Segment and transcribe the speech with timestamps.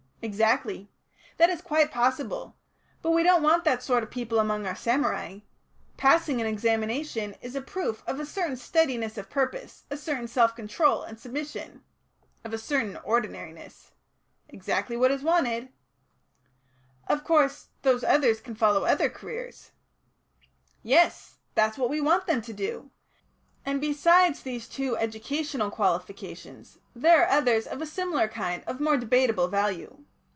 [0.23, 0.87] "Exactly.
[1.37, 2.55] That is quite possible.
[3.01, 5.39] But we don't want that sort of people among our samurai.
[5.97, 10.55] Passing an examination is a proof of a certain steadiness of purpose, a certain self
[10.55, 11.83] control and submission"
[12.45, 13.93] "Of a certain 'ordinariness.'"
[14.47, 15.69] "Exactly what is wanted."
[17.07, 19.71] "Of course, those others can follow other careers."
[20.83, 21.39] "Yes.
[21.55, 22.91] That's what we want them to do.
[23.65, 28.79] And, besides these two educational qualifications, there are two others of a similar kind of
[28.79, 29.97] more debateable value.